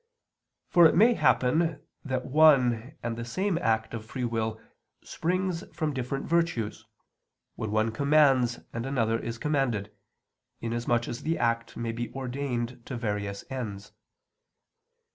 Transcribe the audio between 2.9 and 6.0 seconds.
and the same act of free will springs from